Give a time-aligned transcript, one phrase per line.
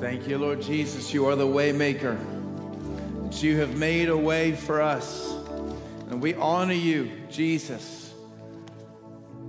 [0.00, 1.12] Thank you, Lord Jesus.
[1.12, 2.18] You are the way maker.
[3.24, 5.30] That you have made a way for us.
[6.08, 8.14] And we honor you, Jesus.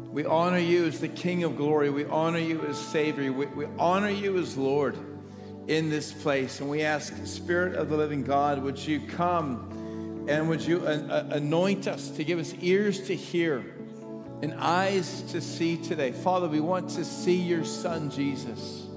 [0.10, 1.90] We honor you as the King of glory.
[1.90, 3.32] We honor you as Savior.
[3.32, 4.98] We, we honor you as Lord
[5.70, 6.60] in this place.
[6.60, 10.90] And we ask, Spirit of the living God, would you come and would you uh,
[10.90, 13.64] uh, anoint us to give us ears to hear
[14.42, 16.12] and eyes to see today?
[16.12, 18.90] Father, we want to see your Son, Jesus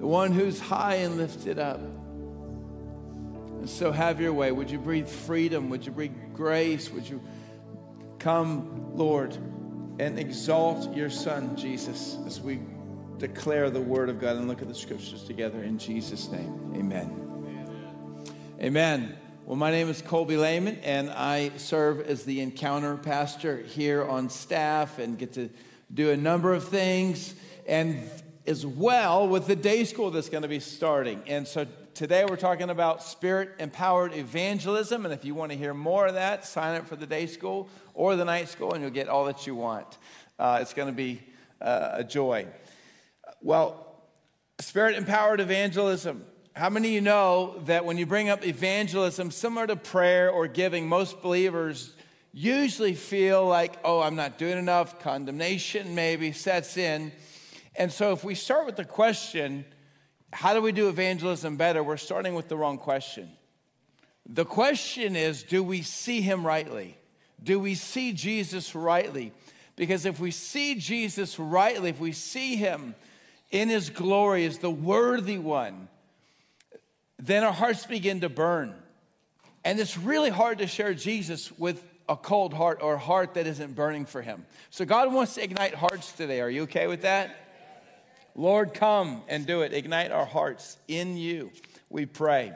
[0.00, 1.78] the one who's high and lifted up.
[1.78, 4.50] And so have your way.
[4.50, 5.68] Would you breathe freedom?
[5.68, 6.90] Would you breathe grace?
[6.90, 7.22] Would you
[8.18, 9.36] come, Lord,
[9.98, 12.60] and exalt your Son, Jesus, as we
[13.18, 16.72] declare the word of God and look at the scriptures together in Jesus' name.
[16.74, 18.36] Amen.
[18.58, 19.18] Amen.
[19.44, 24.30] Well, my name is Colby Lehman, and I serve as the encounter pastor here on
[24.30, 25.50] staff and get to
[25.92, 27.34] do a number of things.
[27.66, 28.08] And
[28.46, 31.22] as well with the day school that's going to be starting.
[31.26, 35.04] And so today we're talking about spirit empowered evangelism.
[35.04, 37.68] And if you want to hear more of that, sign up for the day school
[37.94, 39.98] or the night school, and you'll get all that you want.
[40.38, 41.20] Uh, it's going to be
[41.60, 42.46] uh, a joy.
[43.42, 43.86] Well,
[44.58, 46.24] spirit empowered evangelism.
[46.54, 50.48] How many of you know that when you bring up evangelism, similar to prayer or
[50.48, 51.94] giving, most believers
[52.32, 57.12] usually feel like, oh, I'm not doing enough, condemnation maybe sets in.
[57.76, 59.64] And so, if we start with the question,
[60.32, 61.82] how do we do evangelism better?
[61.82, 63.30] We're starting with the wrong question.
[64.26, 66.96] The question is, do we see him rightly?
[67.42, 69.32] Do we see Jesus rightly?
[69.76, 72.94] Because if we see Jesus rightly, if we see him
[73.50, 75.88] in his glory as the worthy one,
[77.18, 78.74] then our hearts begin to burn.
[79.64, 83.46] And it's really hard to share Jesus with a cold heart or a heart that
[83.46, 84.44] isn't burning for him.
[84.70, 86.40] So God wants to ignite hearts today.
[86.40, 87.49] Are you okay with that?
[88.34, 89.72] Lord, come and do it.
[89.72, 91.50] Ignite our hearts in you,
[91.88, 92.52] we pray.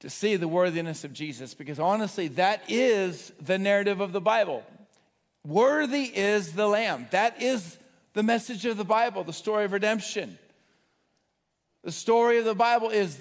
[0.00, 4.64] To see the worthiness of Jesus, because honestly, that is the narrative of the Bible.
[5.46, 7.06] Worthy is the Lamb.
[7.10, 7.78] That is
[8.14, 10.38] the message of the Bible, the story of redemption.
[11.82, 13.18] The story of the Bible is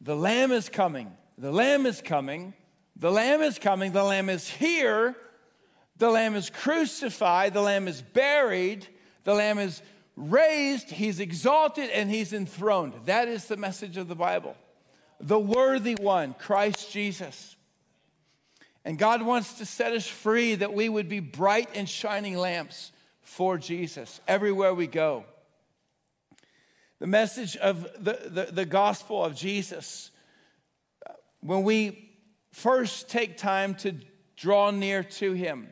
[0.00, 2.54] the Lamb is coming, the Lamb is coming,
[2.96, 5.14] the Lamb is coming, the Lamb is here,
[5.96, 8.86] the Lamb is crucified, the Lamb is buried,
[9.24, 9.82] the Lamb is
[10.16, 12.94] raised, he's exalted, and he's enthroned.
[13.06, 14.56] That is the message of the Bible.
[15.20, 17.56] The worthy one, Christ Jesus.
[18.84, 22.92] And God wants to set us free that we would be bright and shining lamps
[23.20, 25.24] for Jesus everywhere we go.
[26.98, 30.10] The message of the, the, the gospel of Jesus,
[31.40, 32.10] when we
[32.52, 33.94] first take time to
[34.36, 35.68] draw near to him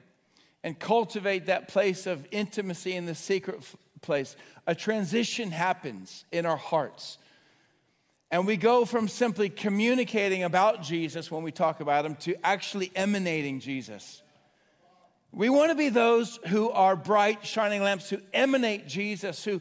[0.63, 3.63] and cultivate that place of intimacy in the secret
[3.99, 4.37] place.
[4.67, 7.19] A transition happens in our hearts.
[8.31, 12.93] And we go from simply communicating about Jesus when we talk about him to actually
[12.95, 14.23] emanating Jesus.
[15.33, 19.61] We want to be those who are bright, shining lamps, who emanate Jesus, who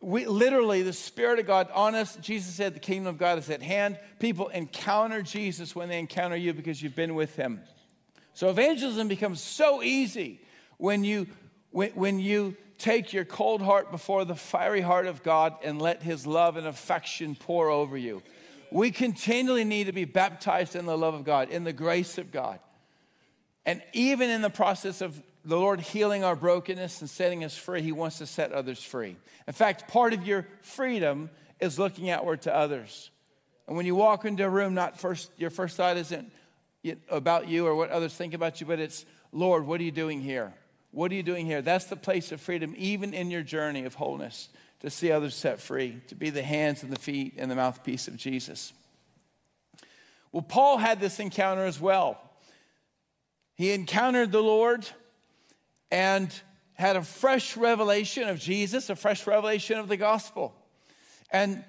[0.00, 2.16] we literally, the Spirit of God on us.
[2.16, 3.98] Jesus said, The kingdom of God is at hand.
[4.20, 7.60] People encounter Jesus when they encounter you because you've been with him.
[8.32, 10.40] So evangelism becomes so easy
[10.76, 11.26] when you
[11.70, 16.02] when, when you take your cold heart before the fiery heart of God and let
[16.02, 18.22] His love and affection pour over you.
[18.70, 22.30] We continually need to be baptized in the love of God, in the grace of
[22.30, 22.60] God.
[23.66, 27.82] And even in the process of the Lord healing our brokenness and setting us free,
[27.82, 29.16] He wants to set others free.
[29.46, 33.10] In fact, part of your freedom is looking outward to others.
[33.66, 36.30] And when you walk into a room, not first, your first thought isn't
[37.10, 40.20] about you or what others think about you, but it's, Lord, what are you doing
[40.20, 40.54] here?
[40.90, 41.62] What are you doing here?
[41.62, 44.48] That's the place of freedom, even in your journey of wholeness,
[44.80, 48.08] to see others set free, to be the hands and the feet and the mouthpiece
[48.08, 48.72] of Jesus.
[50.32, 52.20] Well, Paul had this encounter as well.
[53.54, 54.88] He encountered the Lord
[55.90, 56.32] and
[56.74, 60.54] had a fresh revelation of Jesus, a fresh revelation of the gospel.
[61.30, 61.64] And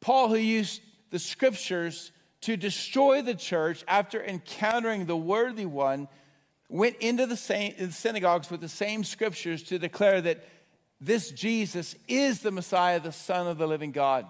[0.00, 0.80] Paul, who used
[1.10, 2.10] the scriptures
[2.42, 6.08] to destroy the church after encountering the worthy one,
[6.68, 10.44] went into the same synagogues with the same scriptures to declare that
[11.00, 14.26] this Jesus is the Messiah, the Son of the living God.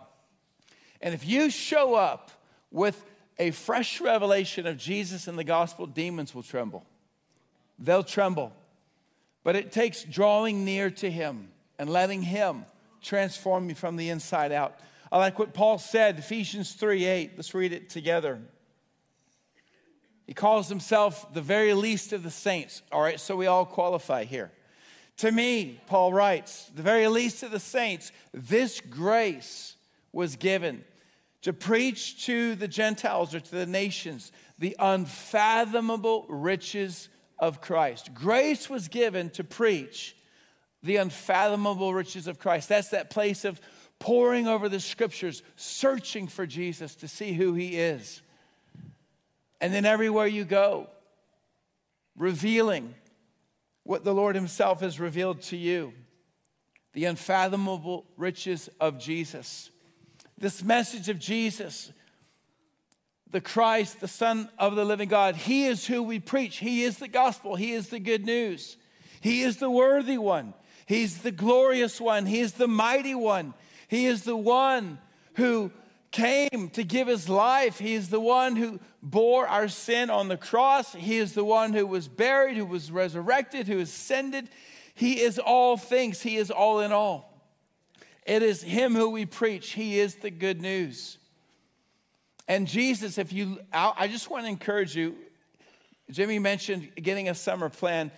[1.01, 2.31] And if you show up
[2.71, 3.03] with
[3.39, 6.85] a fresh revelation of Jesus and the gospel, demons will tremble.
[7.79, 8.53] They'll tremble.
[9.45, 11.49] But it takes drawing near to Him
[11.79, 12.65] and letting Him
[13.03, 14.81] transform you from the inside out.
[15.13, 17.33] I like what Paul said, Ephesians 3 8.
[17.37, 18.41] Let's read it together.
[20.27, 22.83] He calls himself the very least of the saints.
[22.91, 24.51] All right, so we all qualify here.
[25.19, 29.77] To me, Paul writes, the very least of the saints, this grace
[30.13, 30.85] was given
[31.43, 37.09] to preach to the Gentiles or to the nations the unfathomable riches
[37.39, 38.13] of Christ.
[38.15, 40.17] Grace was given to preach
[40.83, 42.69] the unfathomable riches of Christ.
[42.69, 43.61] That's that place of
[43.99, 48.23] pouring over the scriptures, searching for Jesus to see who he is.
[49.61, 50.89] And then everywhere you go,
[52.17, 52.95] revealing
[53.85, 55.93] what the Lord himself has revealed to you
[56.93, 59.71] the unfathomable riches of Jesus.
[60.39, 61.93] This message of Jesus,
[63.31, 66.57] the Christ, the Son of the living God, He is who we preach.
[66.57, 67.55] He is the gospel.
[67.55, 68.79] He is the good news.
[69.21, 70.55] He is the worthy one.
[70.87, 72.25] He's the glorious one.
[72.25, 73.53] He is the mighty one.
[73.89, 74.99] He is the one
[75.35, 75.71] who
[76.17, 77.79] came to give his life.
[77.79, 80.95] He is the one who bore our sin on the cross.
[80.95, 84.49] He is the one who was buried, who was resurrected, who ascended.
[84.95, 87.33] He is all things, He is all in all.
[88.27, 91.19] It is Him who we preach, He is the good news.
[92.49, 95.17] And Jesus, if you, I just want to encourage you.
[96.11, 98.11] Jimmy mentioned getting a summer plan.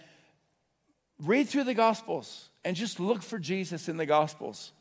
[1.18, 4.72] Read through the Gospels and just look for Jesus in the Gospels.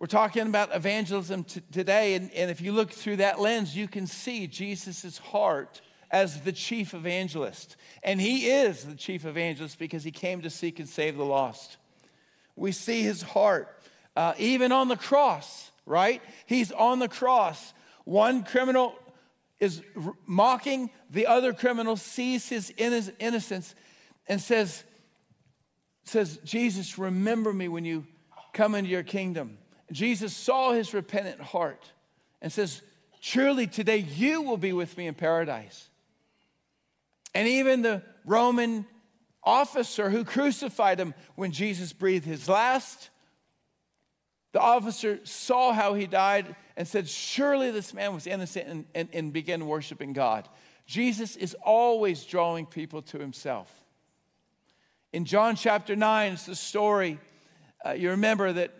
[0.00, 3.86] We're talking about evangelism t- today, and, and if you look through that lens, you
[3.86, 7.76] can see Jesus' heart as the chief evangelist.
[8.02, 11.76] And he is the chief evangelist because he came to seek and save the lost.
[12.56, 13.68] We see his heart,
[14.16, 16.22] uh, even on the cross, right?
[16.46, 17.74] He's on the cross.
[18.04, 18.94] One criminal
[19.58, 19.82] is
[20.24, 23.74] mocking, the other criminal sees his innocence
[24.26, 24.82] and says,
[26.04, 28.06] says, Jesus, remember me when you
[28.54, 29.58] come into your kingdom.
[29.92, 31.90] Jesus saw his repentant heart
[32.40, 32.82] and says,
[33.20, 35.88] Surely today you will be with me in paradise.
[37.34, 38.86] And even the Roman
[39.42, 43.10] officer who crucified him, when Jesus breathed his last,
[44.52, 49.08] the officer saw how he died and said, Surely this man was innocent, and, and,
[49.12, 50.48] and began worshiping God.
[50.86, 53.72] Jesus is always drawing people to himself.
[55.12, 57.20] In John chapter 9, it's the story.
[57.84, 58.74] Uh, you remember that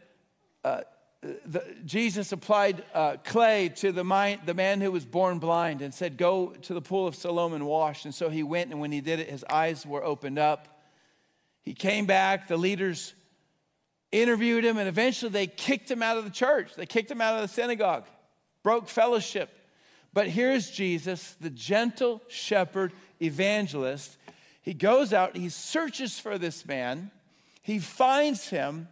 [0.64, 0.80] uh,
[1.22, 6.16] the, Jesus applied uh, clay to the, the man who was born blind and said,
[6.16, 8.04] Go to the pool of Siloam and wash.
[8.04, 10.80] And so he went, and when he did it, his eyes were opened up.
[11.62, 13.14] He came back, the leaders
[14.10, 16.74] interviewed him, and eventually they kicked him out of the church.
[16.74, 18.06] They kicked him out of the synagogue,
[18.62, 19.50] broke fellowship.
[20.12, 24.16] But here's Jesus, the gentle shepherd evangelist.
[24.62, 27.10] He goes out, he searches for this man,
[27.62, 28.88] he finds him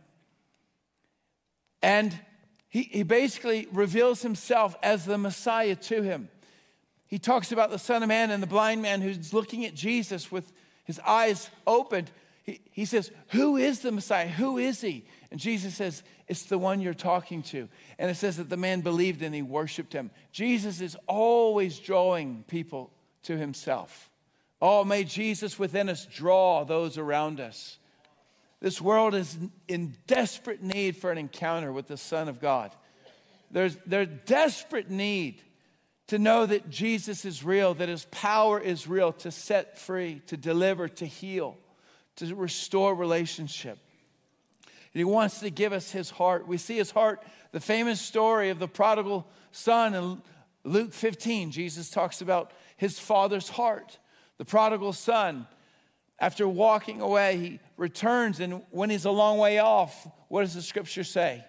[1.83, 2.19] and
[2.69, 6.29] he, he basically reveals himself as the Messiah to him.
[7.07, 10.31] He talks about the Son of Man and the blind man who's looking at Jesus
[10.31, 10.53] with
[10.85, 12.11] his eyes opened.
[12.43, 14.29] He, he says, Who is the Messiah?
[14.29, 15.07] Who is he?
[15.31, 17.69] And Jesus says, It's the one you're talking to.
[17.99, 20.11] And it says that the man believed and he worshiped him.
[20.33, 22.91] Jesus is always drawing people
[23.23, 24.11] to himself.
[24.61, 27.79] Oh, may Jesus within us draw those around us.
[28.61, 29.37] This world is
[29.69, 32.73] in desperate need for an encounter with the Son of God.
[33.51, 35.41] There's, there's desperate need
[36.09, 40.37] to know that Jesus is real, that his power is real to set free, to
[40.37, 41.57] deliver, to heal,
[42.17, 43.79] to restore relationship.
[44.65, 46.49] And he wants to give us his heart.
[46.49, 47.23] We see his heart,
[47.53, 50.23] the famous story of the prodigal son in
[50.65, 51.51] Luke 15.
[51.51, 53.99] Jesus talks about his father's heart.
[54.39, 55.47] The prodigal son
[56.19, 60.63] after walking away, he returns, and when he's a long way off, what does the
[60.63, 61.45] scripture say?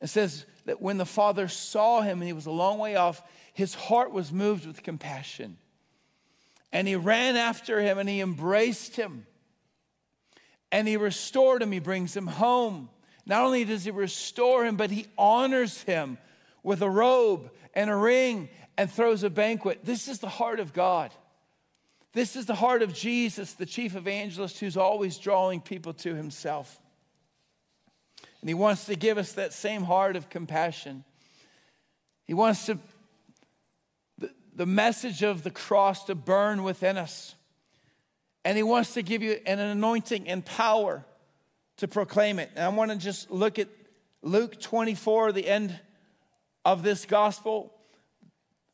[0.00, 3.22] It says that when the father saw him and he was a long way off,
[3.54, 5.58] his heart was moved with compassion.
[6.72, 9.26] And he ran after him and he embraced him.
[10.72, 12.88] And he restored him, he brings him home.
[13.26, 16.18] Not only does he restore him, but he honors him
[16.62, 19.84] with a robe and a ring and throws a banquet.
[19.84, 21.12] This is the heart of God.
[22.12, 26.80] This is the heart of Jesus, the chief evangelist who's always drawing people to himself.
[28.40, 31.04] And he wants to give us that same heart of compassion.
[32.24, 32.78] He wants to,
[34.18, 37.34] the, the message of the cross to burn within us.
[38.44, 41.04] And he wants to give you an anointing and power
[41.78, 42.50] to proclaim it.
[42.56, 43.68] And I want to just look at
[44.22, 45.78] Luke 24, the end
[46.64, 47.72] of this gospel.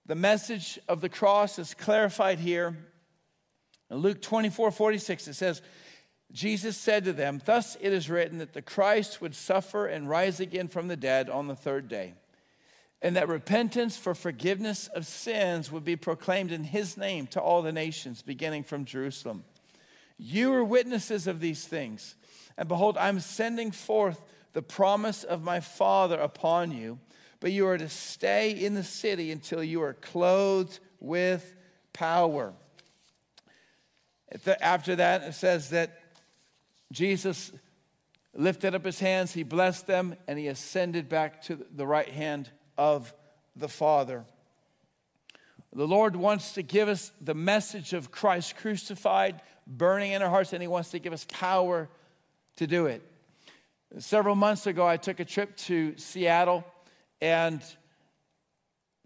[0.07, 2.77] The message of the cross is clarified here.
[3.91, 5.63] In Luke 24 46, it says,
[6.31, 10.41] Jesus said to them, Thus it is written that the Christ would suffer and rise
[10.41, 12.15] again from the dead on the third day,
[13.01, 17.63] and that repentance for forgiveness of sins would be proclaimed in his name to all
[17.63, 19.45] the nations, beginning from Jerusalem.
[20.19, 22.17] You are witnesses of these things.
[22.59, 24.21] And behold, I'm sending forth
[24.53, 26.99] the promise of my Father upon you,
[27.39, 31.55] but you are to stay in the city until you are clothed with
[31.93, 32.53] power.
[34.61, 35.99] After that, it says that
[36.93, 37.53] Jesus
[38.35, 42.51] lifted up his hands, he blessed them, and he ascended back to the right hand
[42.77, 43.13] of
[43.57, 44.25] the Father.
[45.73, 50.53] The Lord wants to give us the message of Christ crucified, burning in our hearts,
[50.53, 51.89] and he wants to give us power
[52.57, 53.03] to do it.
[53.99, 56.65] Several months ago, I took a trip to Seattle
[57.21, 57.63] and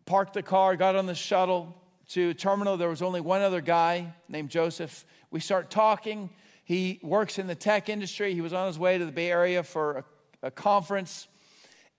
[0.06, 1.74] parked the car, got on the shuttle
[2.12, 2.76] to terminal.
[2.76, 5.06] There was only one other guy named Joseph.
[5.30, 6.28] We start talking.
[6.62, 8.34] He works in the tech industry.
[8.34, 10.04] He was on his way to the Bay Area for
[10.42, 11.26] a, a conference.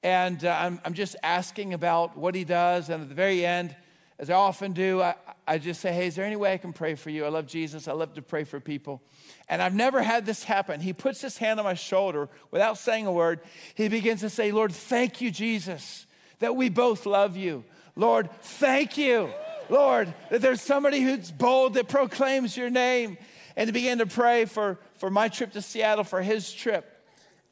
[0.04, 2.90] And uh, I'm, I'm just asking about what he does.
[2.90, 3.76] And at the very end,
[4.20, 5.16] as I often do, I,
[5.48, 7.26] I just say, Hey, is there any way I can pray for you?
[7.26, 7.88] I love Jesus.
[7.88, 9.02] I love to pray for people.
[9.50, 10.80] And I've never had this happen.
[10.80, 13.40] He puts his hand on my shoulder without saying a word.
[13.74, 16.06] He begins to say, Lord, thank you, Jesus,
[16.38, 17.64] that we both love you.
[17.96, 19.32] Lord, thank you,
[19.70, 23.18] Lord, that there's somebody who's bold that proclaims your name.
[23.56, 26.90] And he began to pray for, for my trip to Seattle, for his trip.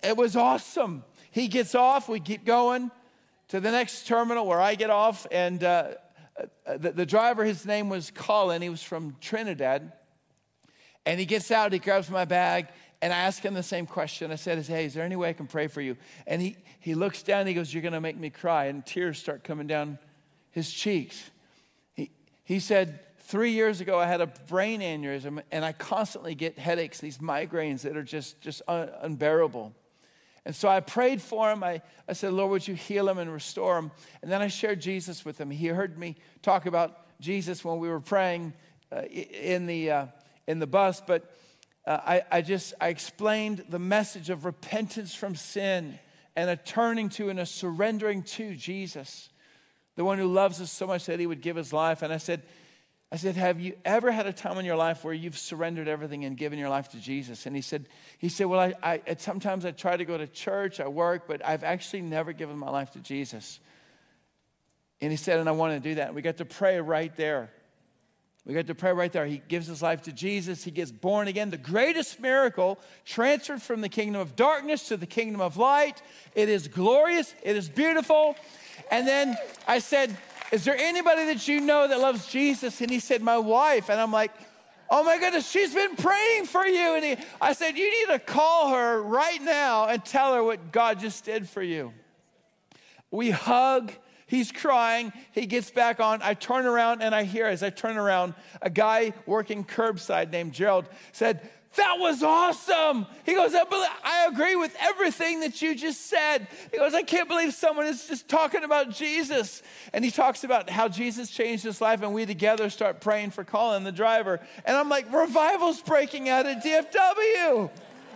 [0.03, 1.03] It was awesome.
[1.29, 2.91] He gets off, we keep going
[3.49, 5.89] to the next terminal where I get off, and uh,
[6.65, 9.91] uh the, the driver, his name was Colin, he was from Trinidad.
[11.05, 12.67] And he gets out, he grabs my bag,
[13.01, 14.31] and I ask him the same question.
[14.31, 15.97] I said, Hey, is there any way I can pray for you?
[16.27, 18.65] And he, he looks down, he goes, You're gonna make me cry.
[18.65, 19.97] And tears start coming down
[20.51, 21.31] his cheeks.
[22.43, 26.99] He, said, Three years ago, I had a brain aneurysm, and I constantly get headaches,
[26.99, 29.73] these migraines that are just, just un- unbearable.
[30.45, 31.63] And so I prayed for him.
[31.63, 33.91] I, I said, Lord, would you heal him and restore him?
[34.21, 35.51] And then I shared Jesus with him.
[35.51, 38.53] He heard me talk about Jesus when we were praying
[38.91, 39.91] uh, in the.
[39.91, 40.05] Uh,
[40.47, 41.35] in the bus, but
[41.85, 45.97] uh, I, I just I explained the message of repentance from sin
[46.35, 49.29] and a turning to and a surrendering to Jesus,
[49.95, 52.01] the one who loves us so much that he would give his life.
[52.01, 52.43] And I said,
[53.11, 56.23] I said, Have you ever had a time in your life where you've surrendered everything
[56.25, 57.45] and given your life to Jesus?
[57.45, 60.79] And he said, he said, Well, I, I sometimes I try to go to church,
[60.79, 63.59] I work, but I've actually never given my life to Jesus.
[65.01, 66.07] And he said, and I want to do that.
[66.07, 67.49] And we got to pray right there.
[68.45, 69.25] We got to pray right there.
[69.25, 70.63] He gives his life to Jesus.
[70.63, 71.51] He gets born again.
[71.51, 76.01] The greatest miracle transferred from the kingdom of darkness to the kingdom of light.
[76.33, 77.35] It is glorious.
[77.43, 78.35] It is beautiful.
[78.89, 80.17] And then I said,
[80.51, 82.81] Is there anybody that you know that loves Jesus?
[82.81, 83.89] And he said, My wife.
[83.89, 84.31] And I'm like,
[84.93, 86.95] Oh my goodness, she's been praying for you.
[86.95, 90.71] And he, I said, You need to call her right now and tell her what
[90.71, 91.93] God just did for you.
[93.11, 93.93] We hug
[94.31, 95.11] He's crying.
[95.33, 96.21] He gets back on.
[96.21, 100.53] I turn around and I hear, as I turn around, a guy working curbside named
[100.53, 101.41] Gerald said,
[101.75, 103.07] that was awesome.
[103.25, 106.47] He goes, I agree with everything that you just said.
[106.71, 109.63] He goes, I can't believe someone is just talking about Jesus.
[109.91, 113.43] And he talks about how Jesus changed his life, and we together start praying for
[113.43, 114.39] Colin, the driver.
[114.63, 117.69] And I'm like, revival's breaking out at DFW.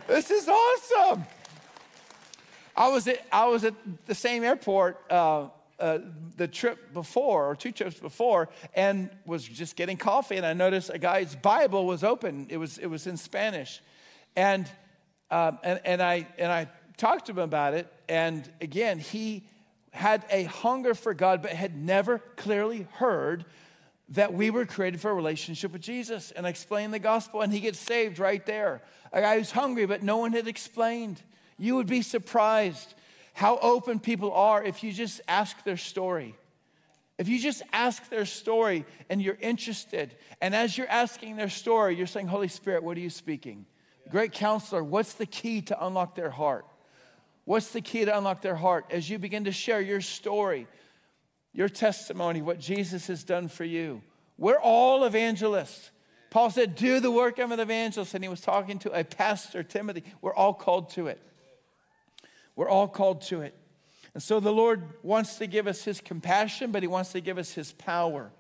[0.08, 1.26] This is awesome.
[2.74, 3.74] I was at, I was at
[4.06, 5.48] the same airport uh,
[5.80, 6.00] uh,
[6.38, 10.90] the trip before, or two trips before, and was just getting coffee, and I noticed
[10.94, 12.48] a guy's Bible was open.
[12.50, 13.82] It was, it was in Spanish.
[14.36, 14.70] And,
[15.32, 19.44] um, and, and, I, and I talked to him about it, and again, he
[19.92, 23.46] had a hunger for God, but had never clearly heard
[24.10, 26.32] that we were created for a relationship with Jesus.
[26.32, 28.82] And I explained the gospel, and he gets saved right there.
[29.14, 31.22] A guy who's hungry, but no one had explained.
[31.58, 32.94] You would be surprised
[33.36, 36.38] how open people are if you just ask their story.
[37.18, 41.98] If you just ask their story and you're interested, and as you're asking their story,
[41.98, 43.66] you're saying, Holy Spirit, what are you speaking?
[44.10, 46.66] Great counselor, what's the key to unlock their heart?
[47.44, 48.86] What's the key to unlock their heart?
[48.90, 50.66] As you begin to share your story,
[51.52, 54.02] your testimony, what Jesus has done for you.
[54.38, 55.92] We're all evangelists.
[56.30, 58.14] Paul said, Do the work of an evangelist.
[58.14, 60.04] And he was talking to a pastor, Timothy.
[60.22, 61.22] We're all called to it.
[62.56, 63.54] We're all called to it.
[64.14, 67.38] And so the Lord wants to give us his compassion, but he wants to give
[67.38, 68.32] us his power.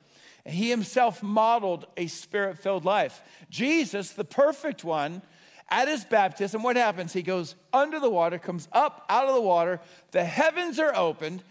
[0.46, 3.22] And he himself modeled a spirit filled life.
[3.50, 5.22] Jesus, the perfect one,
[5.70, 7.12] at his baptism, what happens?
[7.12, 9.82] He goes under the water, comes up out of the water,
[10.12, 11.44] the heavens are opened,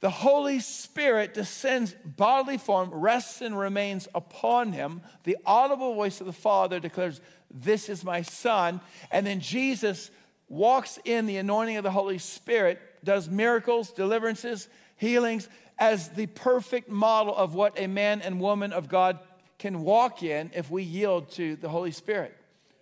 [0.00, 5.00] the Holy Spirit descends bodily form, rests and remains upon him.
[5.22, 8.82] The audible voice of the Father declares, This is my Son.
[9.10, 10.10] And then Jesus
[10.48, 15.48] walks in the anointing of the Holy Spirit, does miracles, deliverances, healings
[15.78, 19.18] as the perfect model of what a man and woman of God
[19.58, 22.36] can walk in if we yield to the Holy Spirit.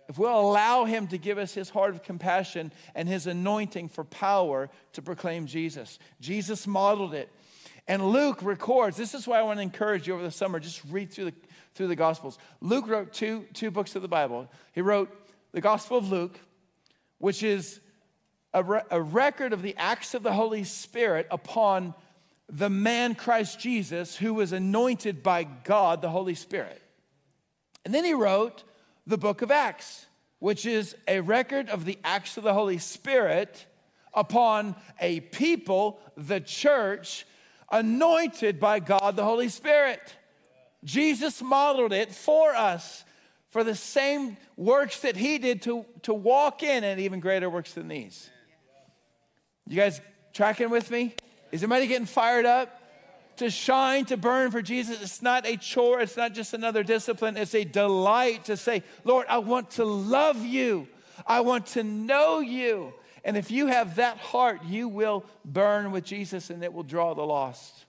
[0.09, 4.03] if we'll allow Him to give us His heart of compassion and His anointing for
[4.03, 5.97] power to proclaim Jesus.
[6.19, 7.29] Jesus modeled it.
[7.87, 10.81] And Luke records, this is why I want to encourage you over the summer, just
[10.89, 11.33] read through the,
[11.73, 12.37] through the Gospels.
[12.61, 14.49] Luke wrote two, two books of the Bible.
[14.73, 15.09] He wrote
[15.51, 16.39] the Gospel of Luke,
[17.23, 17.79] which is
[18.53, 21.93] a, re- a record of the acts of the Holy Spirit upon
[22.49, 26.81] the man Christ Jesus who was anointed by God, the Holy Spirit.
[27.85, 28.65] And then he wrote
[29.07, 30.05] the book of Acts,
[30.39, 33.67] which is a record of the acts of the Holy Spirit
[34.13, 37.25] upon a people, the church,
[37.71, 40.13] anointed by God the Holy Spirit.
[40.83, 43.05] Jesus modeled it for us
[43.53, 47.73] for the same works that he did to, to walk in and even greater works
[47.73, 48.31] than these.
[49.67, 50.01] You guys
[50.33, 51.13] tracking with me?
[51.51, 52.81] Is anybody getting fired up?
[53.37, 57.37] To shine, to burn for Jesus, it's not a chore, it's not just another discipline,
[57.37, 60.87] it's a delight to say, Lord, I want to love you,
[61.25, 62.93] I want to know you.
[63.23, 67.13] And if you have that heart, you will burn with Jesus and it will draw
[67.13, 67.85] the lost.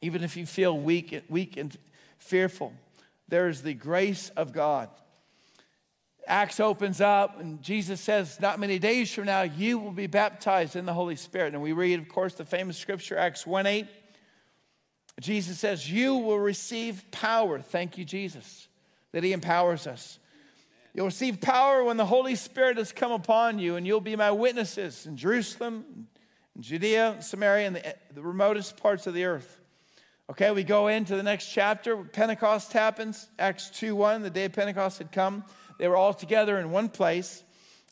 [0.00, 1.76] Even if you feel weak, weak and
[2.18, 2.72] fearful,
[3.28, 4.88] there is the grace of God.
[6.26, 10.76] Acts opens up, and Jesus says, Not many days from now, you will be baptized
[10.76, 11.54] in the Holy Spirit.
[11.54, 13.86] And we read, of course, the famous scripture, Acts 1 8.
[15.20, 17.60] Jesus says, You will receive power.
[17.60, 18.68] Thank you, Jesus,
[19.12, 20.18] that He empowers us.
[20.94, 24.30] You'll receive power when the Holy Spirit has come upon you, and you'll be my
[24.30, 26.06] witnesses in Jerusalem,
[26.54, 29.61] in Judea, Samaria, and the, the remotest parts of the earth.
[30.32, 31.94] Okay, we go into the next chapter.
[31.94, 34.22] Pentecost happens, Acts 2 1.
[34.22, 35.44] The day of Pentecost had come.
[35.78, 37.44] They were all together in one place.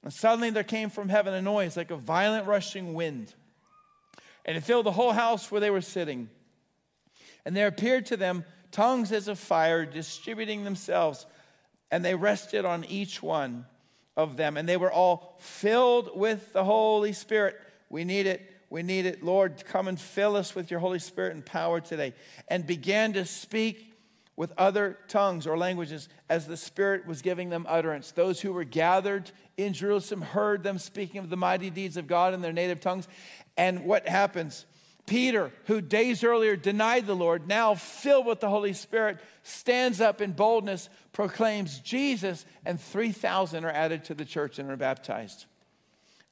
[0.02, 3.34] And suddenly there came from heaven a noise like a violent rushing wind.
[4.46, 6.30] And it filled the whole house where they were sitting.
[7.44, 11.26] And there appeared to them tongues as of fire, distributing themselves
[11.90, 13.66] and they rested on each one
[14.16, 14.56] of them.
[14.56, 17.60] And they were all filled with the Holy Spirit.
[17.90, 18.49] We need it.
[18.70, 19.22] We need it.
[19.22, 22.14] Lord, come and fill us with your Holy Spirit and power today.
[22.48, 23.92] And began to speak
[24.36, 28.12] with other tongues or languages as the Spirit was giving them utterance.
[28.12, 32.32] Those who were gathered in Jerusalem heard them speaking of the mighty deeds of God
[32.32, 33.06] in their native tongues.
[33.56, 34.64] And what happens?
[35.06, 40.20] Peter, who days earlier denied the Lord, now filled with the Holy Spirit, stands up
[40.20, 45.46] in boldness, proclaims Jesus, and 3,000 are added to the church and are baptized.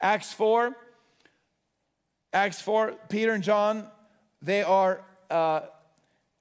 [0.01, 0.75] Acts 4,
[2.33, 3.87] Acts 4, Peter and John,
[4.41, 5.61] they are, uh,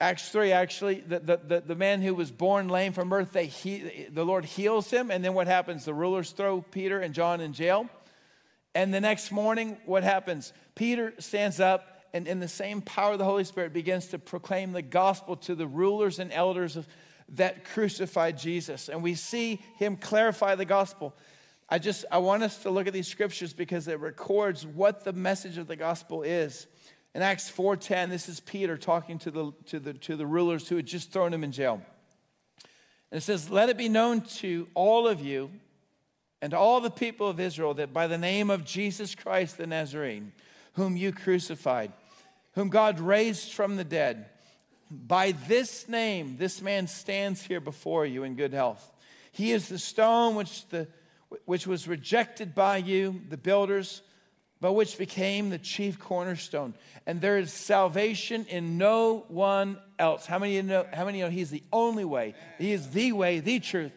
[0.01, 3.47] Acts 3 actually, the, the, the, the, man who was born lame from birth, they
[3.47, 5.85] he, the Lord heals him, and then what happens?
[5.85, 7.89] The rulers throw Peter and John in jail.
[8.75, 10.53] And the next morning, what happens?
[10.75, 14.73] Peter stands up and in the same power of the Holy Spirit begins to proclaim
[14.73, 16.87] the gospel to the rulers and elders of,
[17.31, 18.89] that crucified Jesus.
[18.89, 21.15] And we see him clarify the gospel.
[21.69, 25.13] I just I want us to look at these scriptures because it records what the
[25.13, 26.67] message of the gospel is.
[27.15, 30.77] In Acts 4:10, this is Peter talking to the, to, the, to the rulers who
[30.77, 31.83] had just thrown him in jail.
[33.11, 35.51] And it says, Let it be known to all of you
[36.41, 40.33] and all the people of Israel that by the name of Jesus Christ the Nazarene,
[40.75, 41.93] whom you crucified,
[42.53, 44.27] whom God raised from the dead.
[44.91, 48.91] By this name, this man stands here before you in good health.
[49.33, 50.89] He is the stone which, the,
[51.45, 54.03] which was rejected by you, the builders,
[54.61, 56.75] but which became the chief cornerstone.
[57.07, 60.27] And there is salvation in no one else.
[60.27, 62.35] How many know, how many know he's the only way?
[62.59, 63.93] He is the way, the truth,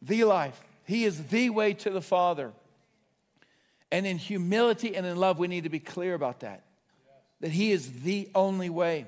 [0.00, 0.58] the life.
[0.86, 2.52] He is the way to the Father.
[3.90, 6.64] And in humility and in love, we need to be clear about that.
[7.40, 9.06] That He is the only way.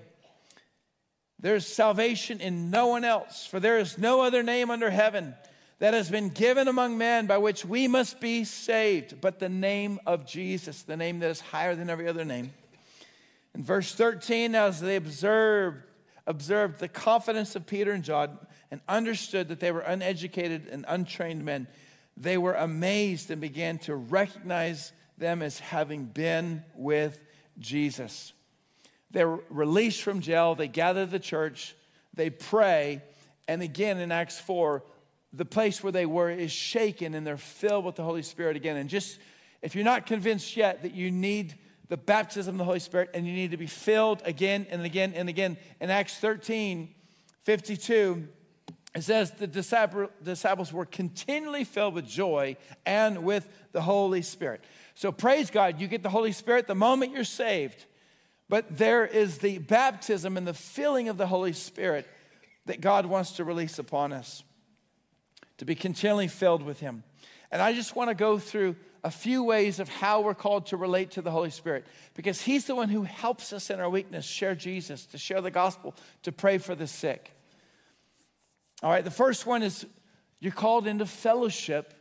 [1.38, 5.34] There's salvation in no one else, for there is no other name under heaven
[5.78, 10.00] that has been given among men by which we must be saved, but the name
[10.06, 12.52] of Jesus, the name that is higher than every other name.
[13.54, 15.82] In verse 13, as they observed,
[16.26, 18.38] observed the confidence of Peter and John
[18.70, 21.66] and understood that they were uneducated and untrained men,
[22.16, 27.22] they were amazed and began to recognize them as having been with
[27.58, 28.32] Jesus.
[29.10, 31.74] They're released from jail, they gather the church,
[32.14, 33.02] they pray,
[33.46, 34.82] and again in Acts 4,
[35.36, 38.76] the place where they were is shaken and they're filled with the Holy Spirit again.
[38.76, 39.18] And just
[39.62, 41.54] if you're not convinced yet that you need
[41.88, 45.12] the baptism of the Holy Spirit and you need to be filled again and again
[45.14, 46.92] and again, in Acts 13
[47.42, 48.26] 52,
[48.96, 54.64] it says the disciples were continually filled with joy and with the Holy Spirit.
[54.96, 57.84] So praise God, you get the Holy Spirit the moment you're saved.
[58.48, 62.08] But there is the baptism and the filling of the Holy Spirit
[62.64, 64.42] that God wants to release upon us.
[65.58, 67.02] To be continually filled with Him.
[67.50, 70.76] And I just want to go through a few ways of how we're called to
[70.76, 74.24] relate to the Holy Spirit because He's the one who helps us in our weakness
[74.24, 77.32] share Jesus, to share the gospel, to pray for the sick.
[78.82, 79.86] All right, the first one is
[80.40, 81.94] you're called into fellowship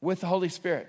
[0.00, 0.88] with the Holy Spirit.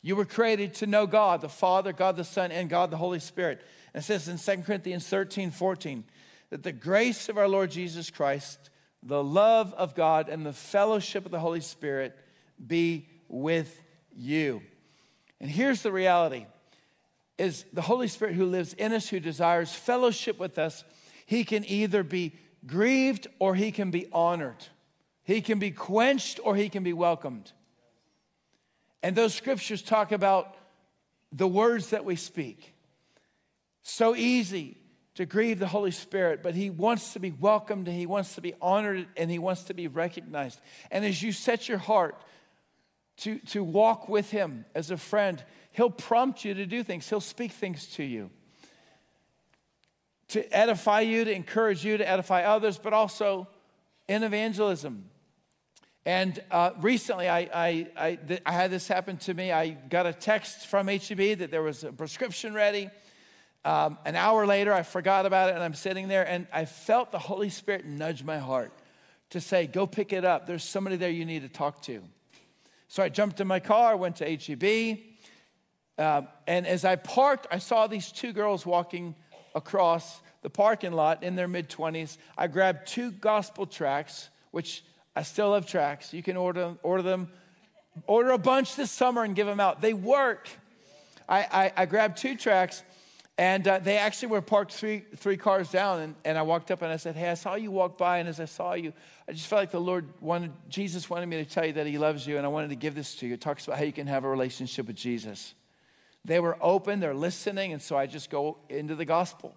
[0.00, 3.20] You were created to know God, the Father, God the Son, and God the Holy
[3.20, 3.62] Spirit.
[3.92, 6.04] And it says in 2 Corinthians 13 14
[6.50, 8.70] that the grace of our Lord Jesus Christ,
[9.04, 12.16] the love of God, and the fellowship of the Holy Spirit
[12.64, 13.82] be with
[14.16, 14.62] you.
[15.40, 16.46] And here's the reality
[17.36, 20.84] is the Holy Spirit who lives in us, who desires fellowship with us,
[21.26, 22.32] he can either be
[22.64, 24.64] grieved or he can be honored.
[25.24, 27.50] He can be quenched or he can be welcomed.
[29.02, 30.56] And those scriptures talk about
[31.32, 32.74] the words that we speak.
[33.82, 34.78] So easy
[35.14, 38.40] to grieve the Holy Spirit, but He wants to be welcomed and He wants to
[38.40, 40.60] be honored and He wants to be recognized.
[40.90, 42.20] And as you set your heart
[43.18, 47.20] to, to walk with Him as a friend, He'll prompt you to do things, He'll
[47.20, 48.30] speak things to you
[50.28, 53.46] to edify you, to encourage you, to edify others, but also
[54.08, 55.08] in evangelism.
[56.04, 59.52] And uh, recently, I, I, I, th- I, had this happen to me.
[59.52, 62.90] I got a text from HEB that there was a prescription ready.
[63.64, 67.12] Um, an hour later, I forgot about it, and I'm sitting there, and I felt
[67.12, 68.72] the Holy Spirit nudge my heart
[69.30, 70.46] to say, Go pick it up.
[70.46, 72.02] There's somebody there you need to talk to.
[72.88, 74.98] So I jumped in my car, went to HEB,
[75.98, 79.14] uh, and as I parked, I saw these two girls walking
[79.54, 82.18] across the parking lot in their mid 20s.
[82.36, 84.84] I grabbed two gospel tracts, which
[85.16, 86.12] I still have tracts.
[86.12, 87.28] You can order, order them,
[88.06, 89.80] order a bunch this summer and give them out.
[89.80, 90.48] They work.
[91.28, 92.82] I, I, I grabbed two tracts,
[93.36, 96.00] and uh, they actually were parked three, three cars down.
[96.00, 98.18] And, and I walked up and I said, Hey, I saw you walk by.
[98.18, 98.92] And as I saw you,
[99.28, 101.98] I just felt like the Lord wanted, Jesus wanted me to tell you that He
[101.98, 103.34] loves you, and I wanted to give this to you.
[103.34, 105.54] It talks about how you can have a relationship with Jesus.
[106.24, 109.54] They were open, they're listening, and so I just go into the gospel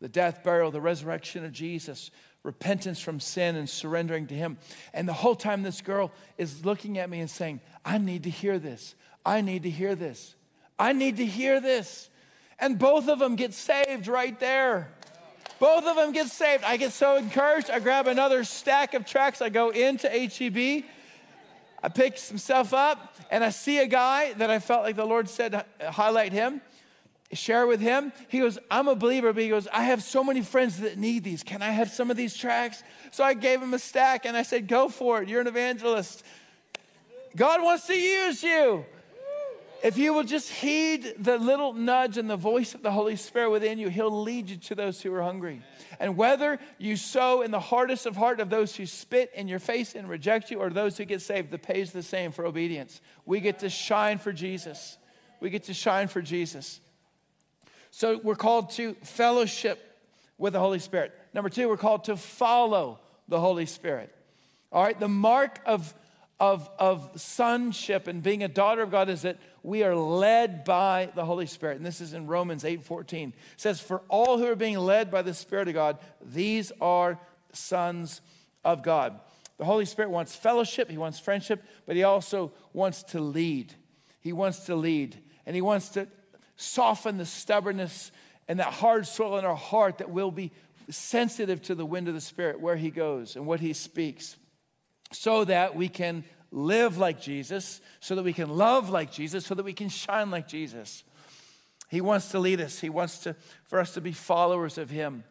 [0.00, 2.10] the death, burial, the resurrection of Jesus,
[2.42, 4.58] repentance from sin and surrendering to Him.
[4.92, 8.30] And the whole time, this girl is looking at me and saying, I need to
[8.30, 8.96] hear this.
[9.24, 10.34] I need to hear this.
[10.76, 12.10] I need to hear this.
[12.58, 14.92] And both of them get saved right there.
[15.58, 16.64] Both of them get saved.
[16.64, 17.70] I get so encouraged.
[17.70, 19.40] I grab another stack of tracks.
[19.40, 20.84] I go into HEB.
[21.82, 25.04] I pick some stuff up and I see a guy that I felt like the
[25.04, 26.60] Lord said, highlight him
[27.32, 28.12] share with him.
[28.28, 31.24] He goes, I'm a believer, but he goes, I have so many friends that need
[31.24, 31.42] these.
[31.42, 32.82] Can I have some of these tracks?
[33.10, 35.28] So I gave him a stack and I said, Go for it.
[35.28, 36.22] You're an evangelist.
[37.34, 38.84] God wants to use you.
[39.82, 43.50] If you will just heed the little nudge and the voice of the Holy Spirit
[43.50, 45.60] within you, He'll lead you to those who are hungry.
[45.98, 49.58] And whether you sow in the hardest of heart of those who spit in your
[49.58, 52.46] face and reject you, or those who get saved, the pay is the same for
[52.46, 53.00] obedience.
[53.26, 54.98] We get to shine for Jesus.
[55.40, 56.80] We get to shine for Jesus.
[57.90, 59.84] So we're called to fellowship
[60.38, 61.12] with the Holy Spirit.
[61.34, 64.14] Number two, we're called to follow the Holy Spirit.
[64.70, 65.92] All right, the mark of,
[66.42, 71.08] of, of sonship and being a daughter of God is that we are led by
[71.14, 71.76] the Holy Spirit.
[71.76, 73.28] And this is in Romans 8 14.
[73.28, 77.16] It says, For all who are being led by the Spirit of God, these are
[77.52, 78.22] sons
[78.64, 79.20] of God.
[79.58, 83.72] The Holy Spirit wants fellowship, He wants friendship, but He also wants to lead.
[84.18, 86.08] He wants to lead, and He wants to
[86.56, 88.10] soften the stubbornness
[88.48, 90.50] and that hard soil in our heart that we'll be
[90.90, 94.36] sensitive to the wind of the Spirit where He goes and what He speaks,
[95.12, 99.54] so that we can live like Jesus, so that we can love like Jesus, so
[99.54, 101.04] that we can shine like Jesus.
[101.88, 102.78] He wants to lead us.
[102.78, 105.24] He wants to, for us to be followers of Him.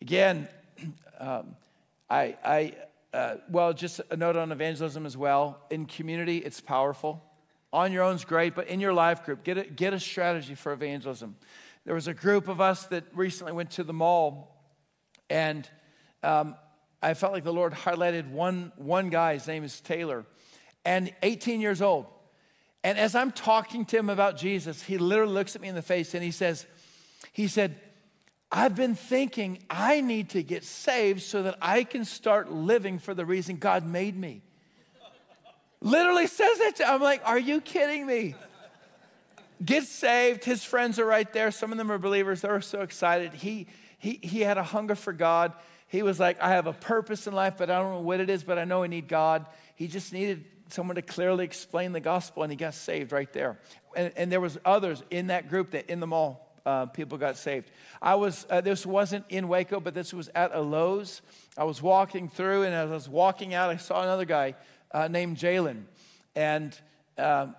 [0.00, 0.48] Again,
[1.18, 1.56] um,
[2.08, 2.74] I, I
[3.12, 5.60] uh, well, just a note on evangelism as well.
[5.70, 7.22] In community, it's powerful.
[7.72, 10.54] On your own is great, but in your life group, get a, get a strategy
[10.54, 11.36] for evangelism.
[11.84, 14.56] There was a group of us that recently went to the mall,
[15.28, 15.68] and
[16.22, 16.56] um,
[17.02, 20.26] I felt like the Lord highlighted one, one guy, his name is Taylor,
[20.84, 22.06] and 18 years old.
[22.82, 25.82] And as I'm talking to him about Jesus, he literally looks at me in the
[25.82, 26.66] face and he says,
[27.32, 27.78] he said,
[28.52, 33.14] I've been thinking I need to get saved so that I can start living for
[33.14, 34.42] the reason God made me.
[35.80, 36.76] Literally says that.
[36.76, 38.34] To, I'm like, are you kidding me?
[39.64, 40.44] Get saved.
[40.44, 41.50] His friends are right there.
[41.50, 42.40] Some of them are believers.
[42.40, 43.34] They're so excited.
[43.34, 43.66] He,
[43.98, 45.52] he, he had a hunger for God.
[45.90, 48.30] He was like, I have a purpose in life, but I don't know what it
[48.30, 49.44] is, but I know I need God.
[49.74, 53.58] He just needed someone to clearly explain the gospel, and he got saved right there.
[53.96, 57.36] And, and there was others in that group that in the mall uh, people got
[57.36, 57.72] saved.
[58.00, 61.22] I was, uh, this wasn't in Waco, but this was at a Lowe's.
[61.58, 64.54] I was walking through, and as I was walking out, I saw another guy
[64.92, 65.86] uh, named Jalen.
[66.36, 66.78] And
[67.18, 67.56] um,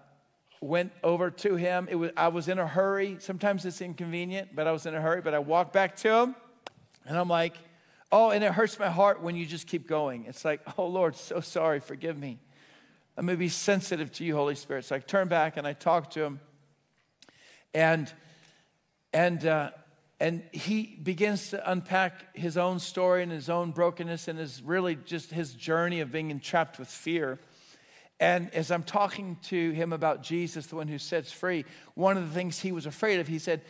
[0.62, 1.90] went over to him.
[1.92, 3.18] It was, I was in a hurry.
[3.20, 5.20] Sometimes it's inconvenient, but I was in a hurry.
[5.20, 6.36] But I walked back to him,
[7.06, 7.58] and I'm like,
[8.12, 10.26] oh, and it hurts my heart when you just keep going.
[10.26, 12.40] It's like, oh, Lord, so sorry, forgive me.
[13.16, 14.86] Going to be sensitive to you, Holy Spirit.
[14.86, 16.40] So I turn back and I talk to him,
[17.72, 18.12] and
[19.14, 19.72] and uh,
[20.20, 24.96] and he begins to unpack his own story and his own brokenness and his really
[24.96, 27.40] just his journey of being entrapped with fear.
[28.20, 32.28] And as I'm talking to him about Jesus, the one who sets free, one of
[32.28, 33.62] the things he was afraid of, he said,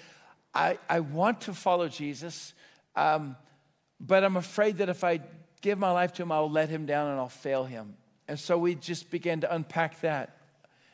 [0.54, 2.54] I, I want to follow Jesus,
[2.96, 3.38] um,
[4.06, 5.22] but I'm afraid that if I
[5.62, 7.96] give my life to him, I'll let him down and I'll fail him.
[8.28, 10.38] And so we just began to unpack that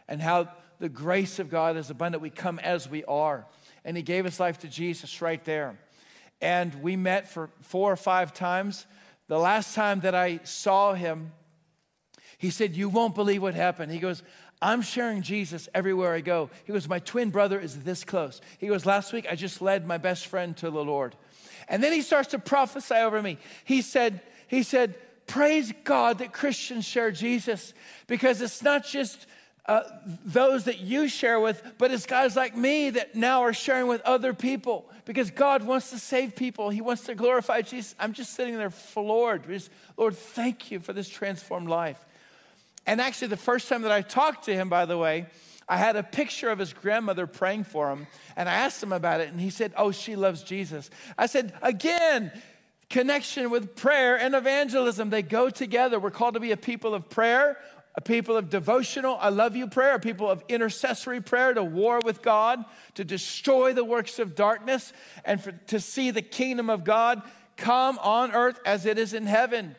[0.07, 2.21] and how the grace of God is abundant.
[2.21, 3.45] We come as we are.
[3.85, 5.79] And he gave his life to Jesus right there.
[6.41, 8.85] And we met for four or five times.
[9.27, 11.31] The last time that I saw him,
[12.37, 13.91] he said, You won't believe what happened.
[13.91, 14.21] He goes,
[14.61, 16.49] I'm sharing Jesus everywhere I go.
[16.65, 18.41] He goes, My twin brother is this close.
[18.57, 21.15] He goes, Last week I just led my best friend to the Lord.
[21.67, 23.37] And then he starts to prophesy over me.
[23.65, 24.95] He said, He said,
[25.27, 27.73] Praise God that Christians share Jesus
[28.07, 29.27] because it's not just
[29.65, 29.81] uh,
[30.25, 34.01] those that you share with, but it's guys like me that now are sharing with
[34.03, 36.69] other people because God wants to save people.
[36.69, 37.93] He wants to glorify Jesus.
[37.99, 39.45] I'm just sitting there floored.
[39.45, 41.99] Just, Lord, thank you for this transformed life.
[42.85, 45.25] And actually, the first time that I talked to him, by the way,
[45.69, 49.19] I had a picture of his grandmother praying for him, and I asked him about
[49.19, 50.89] it, and he said, Oh, she loves Jesus.
[51.17, 52.31] I said, Again,
[52.89, 55.99] connection with prayer and evangelism, they go together.
[55.99, 57.57] We're called to be a people of prayer,
[57.95, 61.99] a people of devotional, I love you prayer, a people of intercessory prayer to war
[62.05, 64.93] with God, to destroy the works of darkness,
[65.25, 67.21] and for, to see the kingdom of God
[67.57, 69.75] come on earth as it is in heaven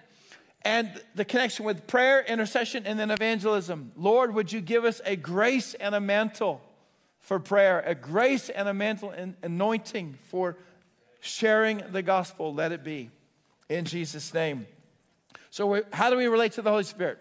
[0.63, 3.93] and the connection with prayer, intercession, and then evangelism.
[3.97, 6.61] Lord, would you give us a grace and a mantle
[7.21, 10.57] for prayer, a grace and a mantle and anointing for
[11.21, 12.53] sharing the gospel?
[12.53, 13.11] Let it be
[13.69, 14.67] in Jesus' name.
[15.51, 17.19] So, how do we relate to the Holy Spirit?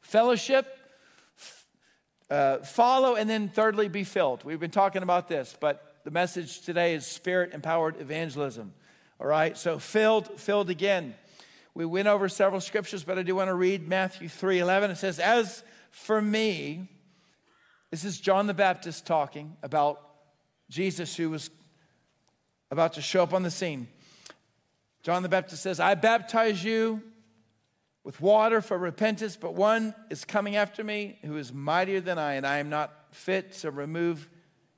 [0.00, 0.78] Fellowship,
[2.30, 4.44] uh, follow, and then thirdly, be filled.
[4.44, 8.72] We've been talking about this, but the message today is spirit empowered evangelism.
[9.20, 11.14] All right, so filled, filled again.
[11.74, 14.92] We went over several scriptures, but I do want to read Matthew 3 11.
[14.92, 16.88] It says, As for me,
[17.90, 20.00] this is John the Baptist talking about
[20.68, 21.50] Jesus who was
[22.70, 23.88] about to show up on the scene.
[25.02, 27.02] John the Baptist says, I baptize you
[28.04, 32.34] with water for repentance, but one is coming after me who is mightier than I,
[32.34, 34.28] and I am not fit to remove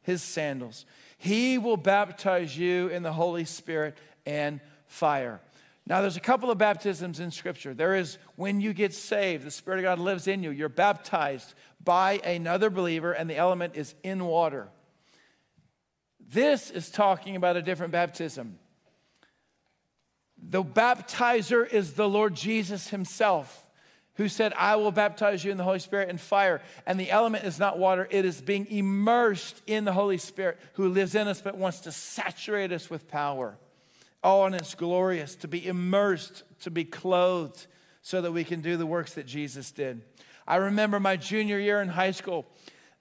[0.03, 0.85] his sandals.
[1.19, 5.41] He will baptize you in the Holy Spirit and fire.
[5.89, 7.73] Now, there's a couple of baptisms in Scripture.
[7.73, 10.51] There is when you get saved, the Spirit of God lives in you.
[10.51, 14.69] You're baptized by another believer, and the element is in water.
[16.29, 18.59] This is talking about a different baptism.
[20.37, 23.71] The baptizer is the Lord Jesus Himself,
[24.15, 26.63] who said, I will baptize you in the Holy Spirit and fire.
[26.85, 30.89] And the element is not water, it is being immersed in the Holy Spirit, who
[30.89, 33.57] lives in us but wants to saturate us with power.
[34.29, 37.65] Oh, and it's glorious to be immersed, to be clothed,
[38.03, 40.03] so that we can do the works that Jesus did.
[40.49, 42.45] I remember my junior year in high school.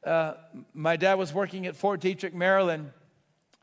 [0.04, 0.36] Uh,
[0.76, 2.92] my dad was working at Fort Detrick, Maryland,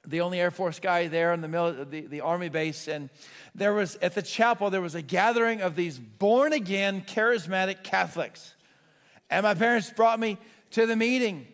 [0.04, 2.88] the only Air Force guy there in the, mil- the, the Army base.
[2.88, 3.10] And
[3.54, 8.56] there was, at the chapel, there was a gathering of these born again, charismatic Catholics.
[9.30, 10.36] And my parents brought me
[10.72, 11.46] to the meeting.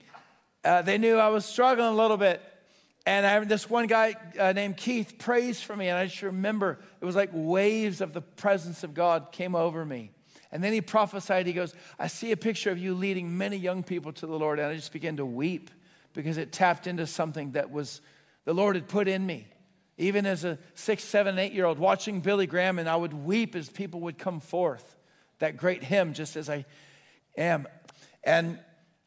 [0.64, 2.40] Uh, they knew I was struggling a little bit.
[3.09, 6.79] And I this one guy uh, named Keith prays for me, and I just remember
[7.01, 10.11] it was like waves of the presence of God came over me.
[10.53, 13.83] And then he prophesied, he goes, I see a picture of you leading many young
[13.83, 14.59] people to the Lord.
[14.59, 15.71] And I just began to weep
[16.12, 18.03] because it tapped into something that was
[18.44, 19.47] the Lord had put in me.
[19.97, 23.57] Even as a six, seven, eight year old, watching Billy Graham, and I would weep
[23.57, 24.99] as people would come forth.
[25.38, 26.66] That great hymn, just as I
[27.38, 27.66] am.
[28.23, 28.59] And,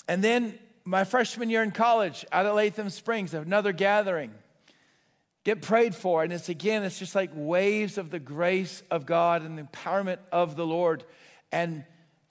[0.07, 0.57] and then
[0.91, 4.29] my freshman year in college out at Latham Springs, another gathering.
[5.45, 6.21] Get prayed for.
[6.21, 10.17] And it's again, it's just like waves of the grace of God and the empowerment
[10.33, 11.05] of the Lord.
[11.49, 11.85] And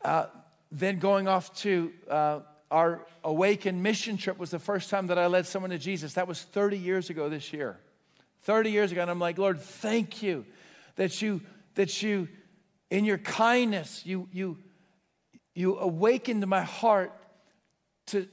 [0.05, 0.27] uh,
[0.71, 5.27] then going off to uh, our Awaken mission trip was the first time that I
[5.27, 6.13] led someone to Jesus.
[6.13, 7.79] That was 30 years ago this year.
[8.43, 9.01] 30 years ago.
[9.01, 10.45] And I'm like, Lord, thank you
[10.97, 11.41] that you,
[11.77, 12.29] that you,
[12.91, 14.59] in your kindness, you, you,
[15.55, 17.15] you awakened my heart
[18.09, 18.29] to,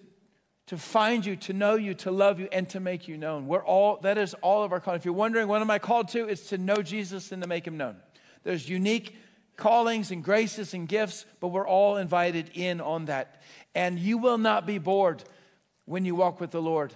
[0.67, 3.47] to find you, to know you, to love you, and to make you known.
[3.47, 4.99] We're all, that is all of our calling.
[4.99, 6.27] If you're wondering, what am I called to?
[6.27, 7.95] It's to know Jesus and to make him known.
[8.43, 9.15] There's unique
[9.55, 13.41] callings and graces and gifts, but we're all invited in on that.
[13.75, 15.23] And you will not be bored
[15.85, 16.93] when you walk with the Lord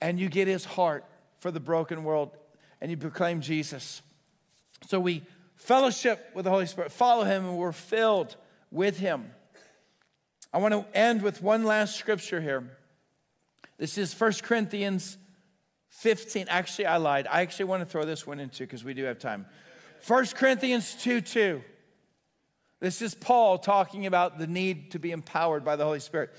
[0.00, 1.04] and you get his heart
[1.40, 2.30] for the broken world
[2.80, 4.00] and you proclaim Jesus.
[4.86, 5.24] So we
[5.56, 8.36] fellowship with the Holy Spirit, follow him, and we're filled
[8.70, 9.32] with him.
[10.52, 12.77] I want to end with one last scripture here.
[13.78, 15.16] This is 1 Corinthians
[15.90, 16.46] 15.
[16.48, 17.26] Actually, I lied.
[17.30, 19.46] I actually want to throw this one into because we do have time.
[20.06, 21.62] 1 Corinthians 2 2.
[22.80, 26.30] This is Paul talking about the need to be empowered by the Holy Spirit.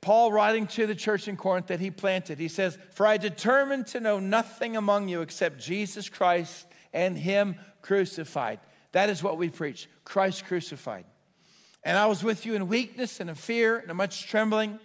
[0.00, 3.86] Paul writing to the church in Corinth that he planted, he says, For I determined
[3.88, 8.58] to know nothing among you except Jesus Christ and Him crucified.
[8.92, 11.04] That is what we preach Christ crucified.
[11.84, 14.78] And I was with you in weakness and in fear and in much trembling.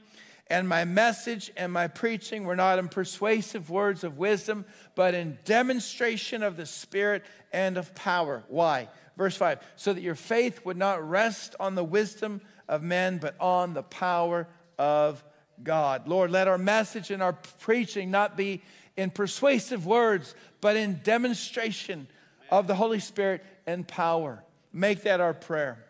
[0.49, 5.37] And my message and my preaching were not in persuasive words of wisdom, but in
[5.43, 8.43] demonstration of the Spirit and of power.
[8.47, 8.87] Why?
[9.17, 13.35] Verse 5 so that your faith would not rest on the wisdom of men, but
[13.39, 15.23] on the power of
[15.63, 16.07] God.
[16.07, 18.61] Lord, let our message and our preaching not be
[18.95, 22.07] in persuasive words, but in demonstration
[22.49, 24.43] of the Holy Spirit and power.
[24.71, 25.83] Make that our prayer.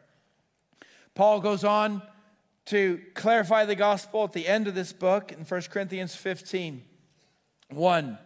[1.15, 2.01] Paul goes on
[2.67, 6.83] to clarify the gospel at the end of this book in 1 Corinthians 15
[7.69, 8.17] 1.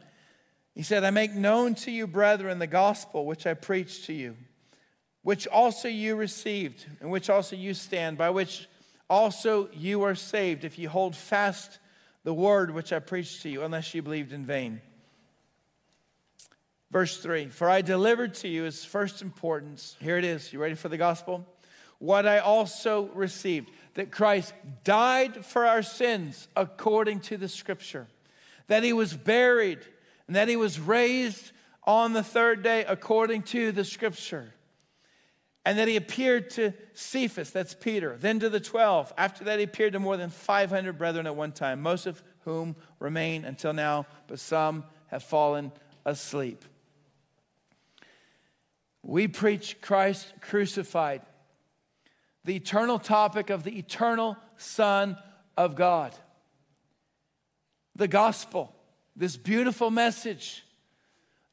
[0.76, 4.38] He said, I make known to you, brethren, the gospel which I preached to you,
[5.24, 8.68] which also you received, and which also you stand, by which
[9.10, 11.80] also you are saved, if you hold fast
[12.24, 14.82] the word which I preached to you, unless you believed in vain.
[16.92, 19.98] Verse 3 For I delivered to you as first importance.
[20.00, 20.54] Here it is.
[20.54, 21.46] You ready for the gospel?
[22.02, 28.08] What I also received that Christ died for our sins according to the scripture,
[28.68, 29.80] that he was buried,
[30.28, 31.52] and that he was raised
[31.84, 34.54] on the third day according to the scripture,
[35.66, 39.14] and that he appeared to Cephas, that's Peter, then to the 12.
[39.18, 42.76] After that, he appeared to more than 500 brethren at one time, most of whom
[43.00, 45.72] remain until now, but some have fallen
[46.06, 46.64] asleep.
[49.04, 51.22] We preach Christ crucified
[52.44, 55.18] the eternal topic of the eternal Son
[55.58, 56.16] of God.
[57.96, 58.74] The gospel,
[59.16, 60.64] this beautiful message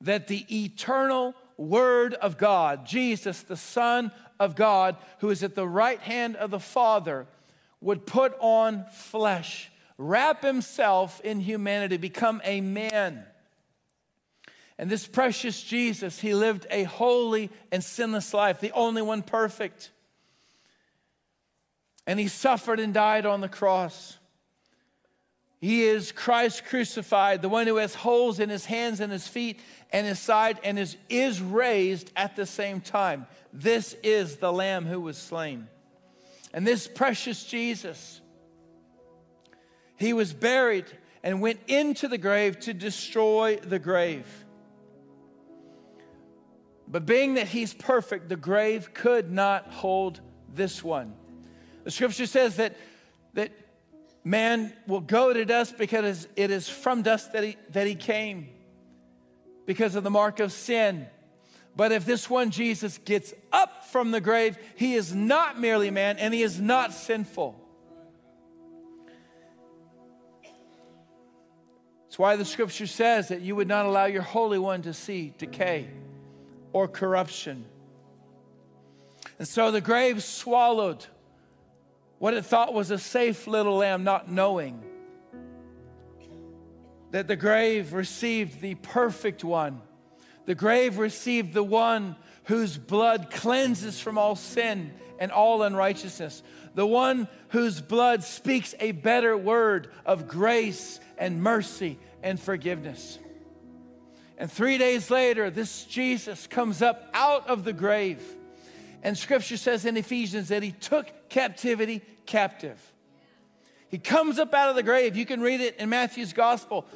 [0.01, 5.67] that the eternal Word of God, Jesus, the Son of God, who is at the
[5.67, 7.27] right hand of the Father,
[7.81, 13.25] would put on flesh, wrap himself in humanity, become a man.
[14.79, 19.91] And this precious Jesus, he lived a holy and sinless life, the only one perfect
[22.09, 24.17] and he suffered and died on the cross.
[25.61, 29.61] He is Christ crucified, the one who has holes in his hands and his feet
[29.93, 33.27] and his side and is, is raised at the same time.
[33.53, 35.69] This is the Lamb who was slain.
[36.55, 38.23] And this precious Jesus,
[39.99, 40.87] he was buried
[41.23, 44.47] and went into the grave to destroy the grave.
[46.87, 50.23] But being that he's perfect, the grave could not hold
[50.55, 51.18] this one.
[51.89, 52.77] The scripture says that,
[53.33, 53.51] that
[54.23, 58.51] man will go to dust because it is from dust that he, that he came
[59.65, 61.07] because of the mark of sin.
[61.75, 66.19] But if this one Jesus gets up from the grave, he is not merely man
[66.19, 67.59] and he is not sinful.
[72.05, 75.33] That's why the scripture says that you would not allow your Holy One to see
[75.39, 75.89] decay
[76.75, 77.65] or corruption.
[79.39, 81.07] And so the grave swallowed
[82.19, 84.83] what it thought was a safe little lamb, not knowing
[87.11, 89.81] that the grave received the perfect one.
[90.47, 96.43] The grave received the one whose blood cleanses from all sin and all unrighteousness.
[96.75, 103.19] The one whose blood speaks a better word of grace and mercy and forgiveness.
[104.37, 108.23] And three days later, this Jesus comes up out of the grave
[109.03, 112.81] and scripture says in Ephesians that he took captivity captive.
[113.89, 115.17] He comes up out of the grave.
[115.17, 116.87] You can read it in Matthew's gospel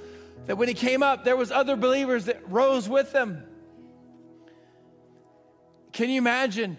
[0.46, 3.44] that when he came up, there was other believers that rose with him.
[5.92, 6.78] Can you imagine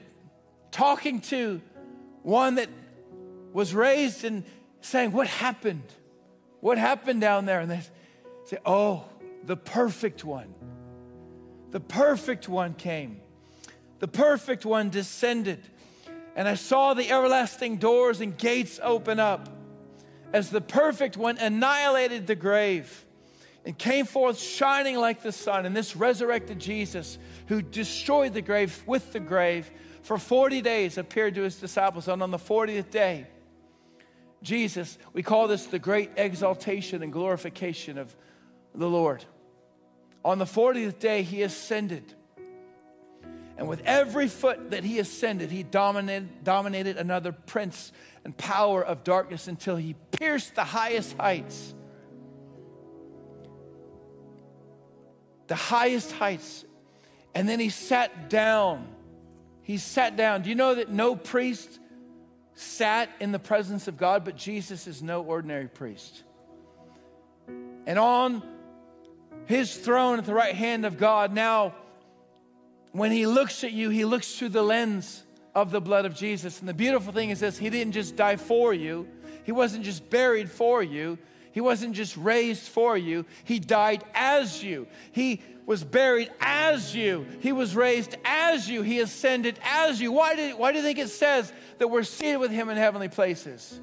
[0.72, 1.62] talking to
[2.22, 2.70] one that
[3.52, 4.44] was raised and
[4.82, 5.84] saying, What happened?
[6.60, 7.60] What happened down there?
[7.60, 7.82] And they
[8.46, 9.06] say, Oh,
[9.44, 10.54] the perfect one.
[11.72, 13.20] The perfect one came
[14.04, 15.62] the perfect one descended.
[16.36, 19.50] And I saw the everlasting doors and gates open up.
[20.34, 23.06] as the perfect one, annihilated the grave
[23.66, 25.66] and came forth shining like the sun.
[25.66, 27.18] And this resurrected Jesus,
[27.48, 29.70] who destroyed the grave with the grave,
[30.02, 32.08] for 40 days appeared to his disciples.
[32.08, 33.28] And on the 40th day,
[34.42, 38.14] Jesus, we call this the great exaltation and glorification of
[38.76, 39.24] the Lord.
[40.26, 42.14] On the 40th day, he ascended.
[43.58, 47.92] And with every foot that he ascended, he dominated, dominated another prince
[48.26, 51.76] and power of darkness until he pierced the highest heights.
[55.48, 56.66] The highest heights.
[57.36, 58.88] And then he sat down.
[59.62, 60.42] He sat down.
[60.42, 61.80] Do you know that no priest
[62.56, 66.24] sat in the presence of God, but Jesus is no ordinary priest?
[67.86, 68.42] And on
[69.46, 71.76] his throne at the right hand of God, now
[72.94, 75.24] when he looks at you, he looks through the lens
[75.54, 76.60] of the blood of Jesus.
[76.60, 79.08] And the beautiful thing is this He didn't just die for you,
[79.44, 81.18] He wasn't just buried for you,
[81.52, 84.88] He wasn't just raised for you, He died as you.
[85.12, 90.12] He was buried as you, He was raised as you, He ascended as you.
[90.12, 93.10] Why, did, why do you think it says that we're seated with Him in heavenly
[93.10, 93.80] places?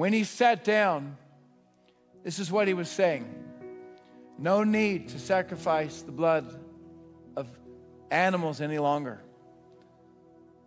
[0.00, 1.18] When he sat down,
[2.24, 3.34] this is what he was saying
[4.38, 6.58] No need to sacrifice the blood
[7.36, 7.46] of
[8.10, 9.20] animals any longer.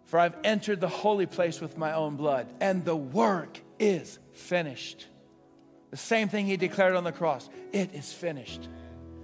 [0.06, 5.08] For I've entered the holy place with my own blood, and the work is finished.
[5.90, 8.70] The same thing he declared on the cross it is finished.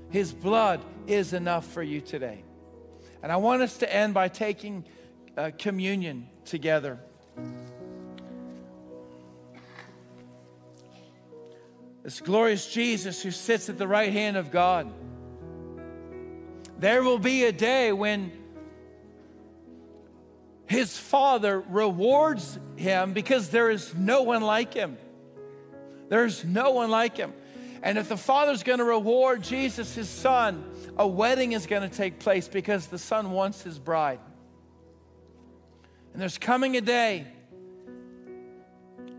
[0.10, 2.43] His blood is enough for you today.
[3.22, 4.86] And I want us to end by taking
[5.38, 6.97] uh, communion together.
[12.04, 14.91] This glorious Jesus who sits at the right hand of God.
[16.80, 18.32] There will be a day when
[20.66, 24.97] his Father rewards him because there is no one like him.
[26.08, 27.34] There's no one like him.
[27.82, 30.64] And if the Father's going to reward Jesus, his Son,
[30.97, 34.20] a wedding is going to take place because the Son wants his bride.
[36.14, 37.28] And there's coming a day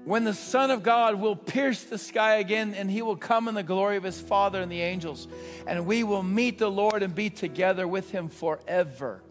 [0.05, 3.55] when the Son of God will pierce the sky again and he will come in
[3.55, 5.29] the glory of his Father and the angels,
[5.67, 9.23] and we will meet the Lord and be together with him forever.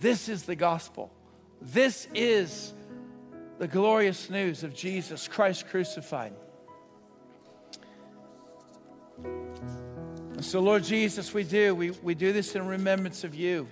[0.00, 1.12] This is the gospel.
[1.60, 2.72] This is
[3.58, 6.32] the glorious news of Jesus Christ crucified.
[9.24, 11.74] And so, Lord Jesus, we do.
[11.74, 13.66] We, we do this in remembrance of you.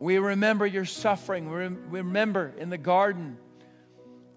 [0.00, 1.48] We remember your suffering.
[1.48, 3.38] We remember in the garden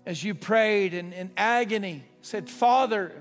[0.09, 3.13] as you prayed in, in agony, said, Father,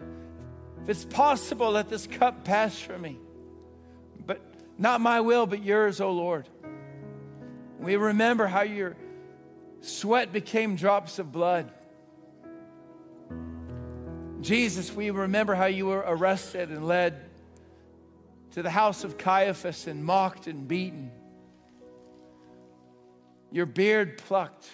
[0.83, 3.19] if it's possible, let this cup pass from me.
[4.25, 4.41] But
[4.79, 6.49] not my will, but yours, O Lord.
[7.79, 8.97] We remember how your
[9.83, 11.71] sweat became drops of blood.
[14.41, 17.21] Jesus, we remember how you were arrested and led
[18.53, 21.11] to the house of Caiaphas and mocked and beaten.
[23.53, 24.67] Your beard plucked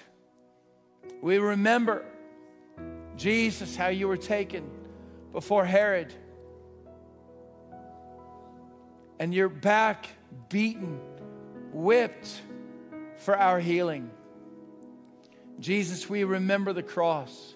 [1.25, 2.05] we remember,
[3.16, 4.62] Jesus, how you were taken
[5.33, 6.12] before Herod
[9.18, 10.07] and your back
[10.51, 11.01] beaten,
[11.72, 12.43] whipped
[13.16, 14.11] for our healing.
[15.59, 17.55] Jesus, we remember the cross.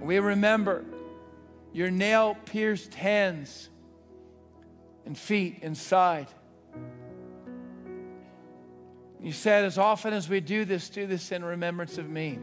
[0.00, 0.84] We remember
[1.72, 3.68] your nail pierced hands
[5.06, 6.26] and feet inside.
[9.28, 12.38] You said, as often as we do this, do this in remembrance of me.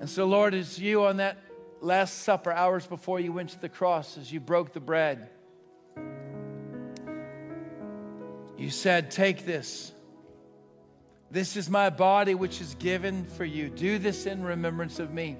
[0.00, 1.38] And so, Lord, as you on that
[1.80, 5.30] Last Supper, hours before you went to the cross, as you broke the bread,
[8.58, 9.92] you said, Take this.
[11.30, 13.70] This is my body, which is given for you.
[13.70, 15.38] Do this in remembrance of me.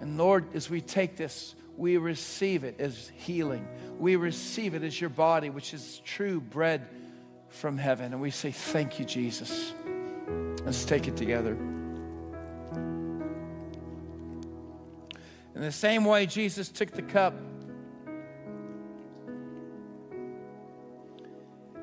[0.00, 3.68] And Lord, as we take this, we receive it as healing.
[3.96, 6.88] We receive it as your body, which is true bread
[7.56, 8.12] from heaven.
[8.12, 9.72] And we say, Thank you, Jesus.
[10.64, 11.56] Let's take it together.
[15.54, 17.34] In the same way, Jesus took the cup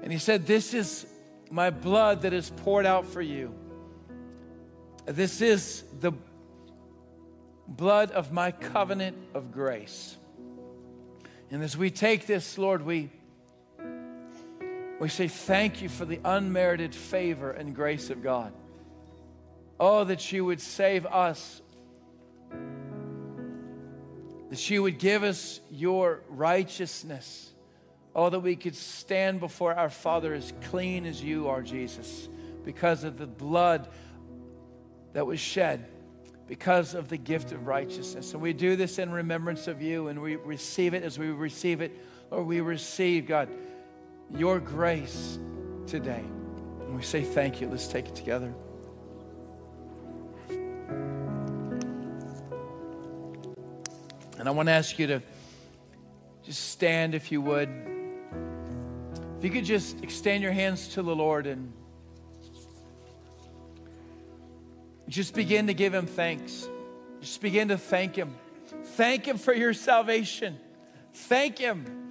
[0.03, 1.07] and he said, This is
[1.49, 3.53] my blood that is poured out for you.
[5.05, 6.11] This is the
[7.67, 10.17] blood of my covenant of grace.
[11.49, 13.09] And as we take this, Lord, we
[15.03, 18.53] we say thank you for the unmerited favor and grace of God.
[19.77, 21.61] Oh, that you would save us,
[24.49, 27.51] that you would give us your righteousness.
[28.15, 32.29] Oh, that we could stand before our Father as clean as you are, Jesus,
[32.63, 33.89] because of the blood
[35.11, 35.85] that was shed,
[36.47, 38.31] because of the gift of righteousness.
[38.31, 41.81] And we do this in remembrance of you, and we receive it as we receive
[41.81, 41.91] it,
[42.31, 43.49] or we receive, God,
[44.31, 45.39] your grace
[45.87, 46.23] today.
[46.81, 47.69] And we say thank you.
[47.69, 48.53] Let's take it together.
[54.39, 55.21] And I want to ask you to
[56.43, 57.69] just stand if you would.
[59.37, 61.71] If you could just extend your hands to the Lord and
[65.07, 66.67] just begin to give Him thanks.
[67.21, 68.35] Just begin to thank Him.
[68.83, 70.57] Thank Him for your salvation.
[71.13, 72.02] Thank Him.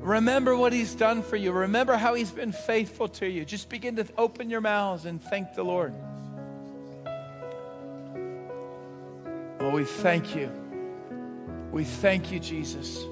[0.00, 1.52] Remember what He's done for you.
[1.52, 3.44] Remember how He's been faithful to you.
[3.44, 5.94] Just begin to open your mouths and thank the Lord.
[9.60, 10.50] Oh, we thank you.
[11.70, 13.04] We thank you, Jesus.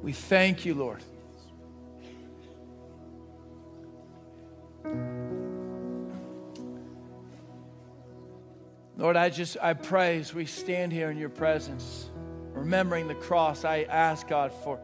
[0.00, 1.02] We thank you, Lord.
[8.96, 12.07] Lord, I just, I pray as we stand here in your presence,
[12.58, 14.80] remembering the cross, I ask God for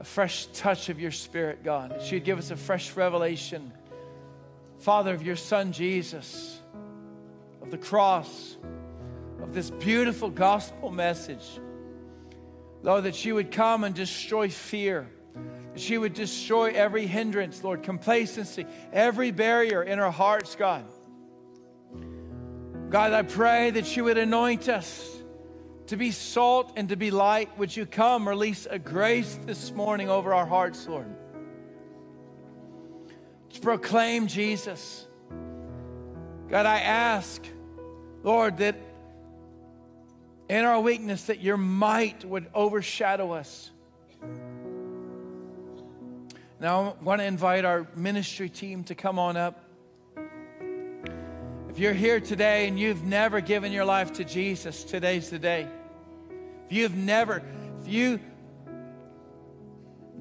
[0.00, 3.72] a fresh touch of your spirit, God, that you'd give us a fresh revelation,
[4.78, 6.60] Father, of your Son Jesus,
[7.62, 8.56] of the cross
[9.42, 11.58] of this beautiful gospel message.
[12.82, 15.08] Lord, that you would come and destroy fear,
[15.72, 20.84] that you would destroy every hindrance, Lord, complacency, every barrier in our hearts, God.
[22.88, 25.17] God, I pray that you would anoint us
[25.88, 27.56] to be salt and to be light.
[27.58, 31.06] Would you come release a grace this morning over our hearts, Lord?
[33.54, 35.06] To proclaim Jesus.
[36.48, 37.42] God, I ask,
[38.22, 38.76] Lord, that
[40.48, 43.70] in our weakness that your might would overshadow us.
[46.60, 49.64] Now, I want to invite our ministry team to come on up.
[51.70, 55.68] If you're here today and you've never given your life to Jesus, today's the day.
[56.68, 57.42] If you've never,
[57.80, 58.20] if you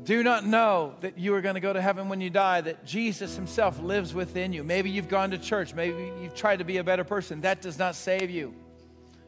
[0.04, 2.86] do not know that you are going to go to heaven when you die, that
[2.86, 4.64] Jesus Himself lives within you.
[4.64, 7.42] Maybe you've gone to church, maybe you've tried to be a better person.
[7.42, 8.56] That does not save you.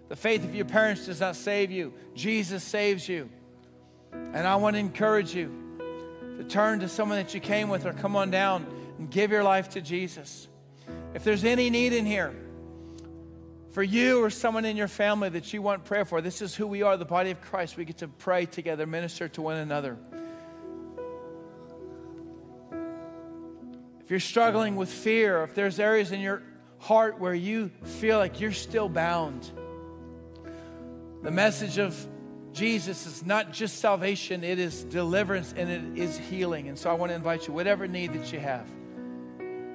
[0.08, 3.30] The faith of your parents does not save you, Jesus saves you.
[4.14, 5.78] And I want to encourage you
[6.38, 8.66] to turn to someone that you came with or come on down
[8.98, 10.48] and give your life to Jesus.
[11.14, 12.34] If there's any need in here
[13.72, 16.66] for you or someone in your family that you want prayer for, this is who
[16.66, 17.78] we are, the body of Christ.
[17.78, 19.98] We get to pray together, minister to one another.
[24.02, 26.42] If you're struggling with fear, if there's areas in your
[26.80, 29.52] heart where you feel like you're still bound,
[31.22, 32.08] the message of
[32.52, 36.70] Jesus is not just salvation, it is deliverance and it is healing.
[36.70, 38.68] And so I want to invite you, whatever need that you have,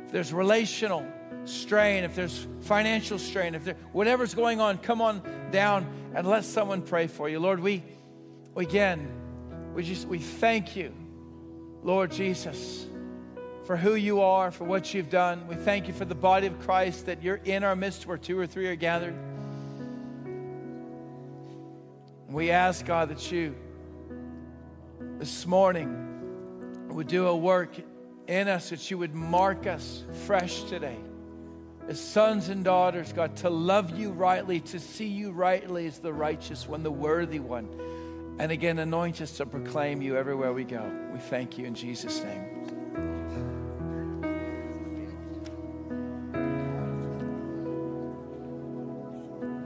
[0.07, 1.07] if there's relational
[1.45, 6.45] strain, if there's financial strain, if there whatever's going on, come on down and let
[6.45, 7.39] someone pray for you.
[7.39, 7.83] Lord, we
[8.57, 9.09] again,
[9.75, 10.93] we just we thank you,
[11.83, 12.87] Lord Jesus,
[13.67, 15.47] for who you are, for what you've done.
[15.47, 18.39] We thank you for the body of Christ that you're in our midst where two
[18.39, 19.15] or three are gathered.
[22.29, 23.55] We ask, God, that you
[25.19, 27.71] this morning would do a work
[28.27, 30.97] in us, that you would mark us fresh today
[31.89, 36.13] as sons and daughters, God, to love you rightly, to see you rightly as the
[36.13, 37.69] righteous one, the worthy one.
[38.39, 40.91] And again, anoint us to proclaim you everywhere we go.
[41.13, 42.54] We thank you in Jesus' name.